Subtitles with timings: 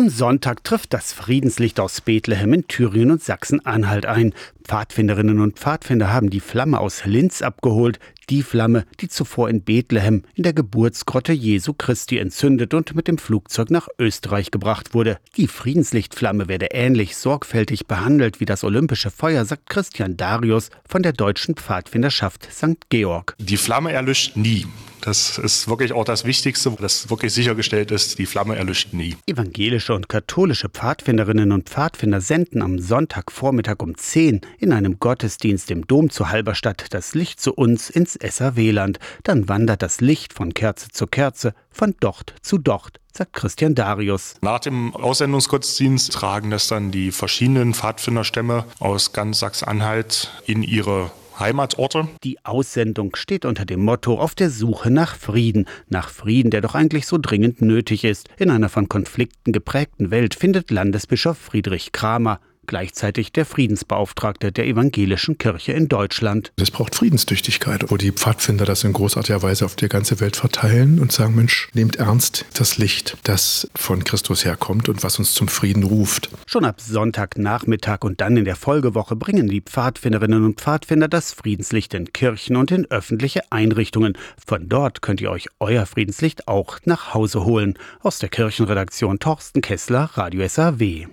[0.00, 4.32] Am Sonntag trifft das Friedenslicht aus Bethlehem in Thüringen und Sachsen-Anhalt ein.
[4.64, 7.98] Pfadfinderinnen und Pfadfinder haben die Flamme aus Linz abgeholt,
[8.30, 13.18] die Flamme, die zuvor in Bethlehem in der Geburtsgrotte Jesu Christi entzündet und mit dem
[13.18, 15.18] Flugzeug nach Österreich gebracht wurde.
[15.36, 21.12] Die Friedenslichtflamme werde ähnlich sorgfältig behandelt wie das olympische Feuer, sagt Christian Darius von der
[21.12, 22.88] deutschen Pfadfinderschaft St.
[22.88, 23.34] Georg.
[23.38, 24.66] Die Flamme erlischt nie.
[25.00, 29.16] Das ist wirklich auch das Wichtigste, dass wirklich sichergestellt ist, die Flamme erlischt nie.
[29.26, 35.86] Evangelische und katholische Pfadfinderinnen und Pfadfinder senden am Sonntagvormittag um 10 in einem Gottesdienst im
[35.86, 38.98] Dom zu Halberstadt das Licht zu uns ins SAW-Land.
[39.22, 44.34] Dann wandert das Licht von Kerze zu Kerze, von Docht zu Docht sagt Christian Darius.
[44.40, 52.08] Nach dem Aussendungsgottesdienst tragen das dann die verschiedenen Pfadfinderstämme aus ganz Sachsen-Anhalt in ihre Heimatorte.
[52.22, 55.66] Die Aussendung steht unter dem Motto auf der Suche nach Frieden.
[55.88, 58.28] Nach Frieden, der doch eigentlich so dringend nötig ist.
[58.36, 65.38] In einer von Konflikten geprägten Welt findet Landesbischof Friedrich Kramer gleichzeitig der Friedensbeauftragte der evangelischen
[65.38, 66.52] Kirche in Deutschland.
[66.56, 71.00] Es braucht Friedenstüchtigkeit, wo die Pfadfinder das in großartiger Weise auf die ganze Welt verteilen
[71.00, 75.48] und sagen, Mensch, nehmt ernst das Licht, das von Christus herkommt und was uns zum
[75.48, 76.30] Frieden ruft.
[76.46, 81.92] Schon ab Sonntagnachmittag und dann in der Folgewoche bringen die Pfadfinderinnen und Pfadfinder das Friedenslicht
[81.94, 84.16] in Kirchen und in öffentliche Einrichtungen.
[84.46, 87.76] Von dort könnt ihr euch euer Friedenslicht auch nach Hause holen.
[88.00, 91.08] Aus der Kirchenredaktion Torsten Kessler, Radio SAW.